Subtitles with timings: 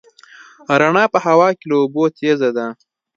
[0.81, 2.67] رڼا په هوا کې له اوبو تېزه ده.